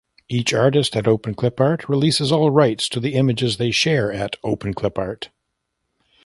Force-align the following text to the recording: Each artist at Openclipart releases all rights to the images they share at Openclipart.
Each 0.29 0.51
artist 0.51 0.95
at 0.95 1.03
Openclipart 1.03 1.87
releases 1.87 2.31
all 2.31 2.49
rights 2.49 2.89
to 2.89 2.99
the 2.99 3.13
images 3.13 3.57
they 3.57 3.69
share 3.69 4.11
at 4.11 4.35
Openclipart. 4.41 5.27